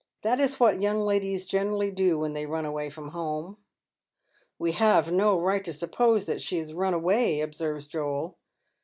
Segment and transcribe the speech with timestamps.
[0.23, 3.57] That is what young ladies generally do when thty run awaj' fi'om home.""
[4.57, 8.35] We have no right to suppose that she has mn away,' observes Joel.